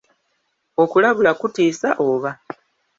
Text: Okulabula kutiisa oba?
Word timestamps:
Okulabula 0.83 1.31
kutiisa 1.39 1.89
oba? 2.11 2.31